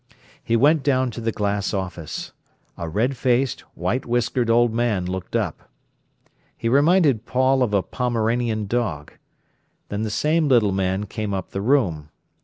He 0.43 0.55
went 0.55 0.81
down 0.81 1.11
to 1.11 1.21
the 1.21 1.31
glass 1.31 1.75
office. 1.75 2.31
A 2.75 2.89
red 2.89 3.15
faced, 3.15 3.59
white 3.75 4.03
whiskered 4.03 4.49
old 4.49 4.73
man 4.73 5.05
looked 5.05 5.35
up. 5.35 5.69
He 6.57 6.67
reminded 6.67 7.27
Paul 7.27 7.61
of 7.61 7.71
a 7.71 7.83
pomeranian 7.83 8.65
dog. 8.65 9.13
Then 9.89 10.01
the 10.01 10.09
same 10.09 10.47
little 10.47 10.71
man 10.71 11.05
came 11.05 11.35
up 11.35 11.51
the 11.51 11.61
room. 11.61 12.09